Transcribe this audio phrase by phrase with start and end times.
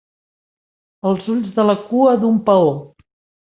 [1.11, 2.77] Els ulls de la cua d'un paó.